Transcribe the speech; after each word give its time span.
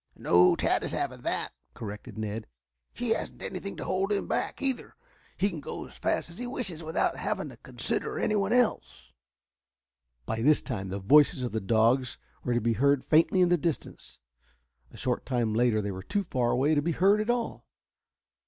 "No, 0.15 0.55
Tad 0.55 0.81
is 0.81 0.93
having 0.93 1.21
that," 1.21 1.51
corrected 1.75 2.17
Ned. 2.17 2.47
"He 2.91 3.09
hasn't 3.11 3.43
anything 3.43 3.75
to 3.77 3.83
hold 3.83 4.11
him 4.11 4.27
back, 4.27 4.59
either. 4.59 4.95
He 5.37 5.47
can 5.51 5.59
go 5.61 5.85
as 5.85 5.93
fast 5.93 6.27
as 6.27 6.39
he 6.39 6.47
wishes 6.47 6.81
without 6.81 7.17
having 7.17 7.49
to 7.49 7.57
consider 7.57 8.17
anyone 8.17 8.51
else." 8.51 9.13
By 10.25 10.41
this 10.41 10.59
time 10.59 10.89
the 10.89 10.97
voices 10.97 11.43
of 11.43 11.51
the 11.51 11.61
dogs 11.61 12.17
were 12.43 12.55
to 12.55 12.59
be 12.61 12.73
heard 12.73 13.05
faintly 13.05 13.41
in 13.41 13.49
the 13.49 13.57
distance. 13.57 14.19
A 14.89 14.97
short 14.97 15.23
time 15.23 15.53
later 15.53 15.83
they 15.83 15.91
were 15.91 16.01
too 16.01 16.23
far 16.23 16.49
away 16.49 16.73
to 16.73 16.81
be 16.81 16.93
heard 16.93 17.21
at 17.21 17.29
all. 17.29 17.67